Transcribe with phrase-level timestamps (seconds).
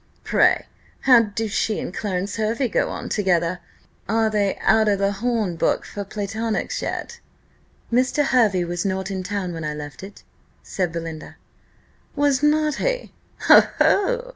[0.23, 0.65] Pray,
[1.01, 3.59] how do she and Clarence Hervey go on together?
[4.09, 7.19] Are they out o' the hornbook of platonics yet?"
[7.93, 8.23] "Mr.
[8.23, 10.23] Hervey was not in town when I left it,"
[10.63, 11.35] said Belinda.
[12.15, 13.13] "Was not he?
[13.41, 13.61] Ho!
[13.77, 14.29] ho!